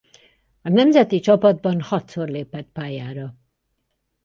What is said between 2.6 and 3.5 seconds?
pályára.